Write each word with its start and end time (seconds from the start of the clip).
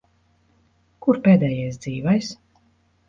Kur 1.07 1.21
pēdējais 1.27 1.81
dzīvais? 1.85 2.33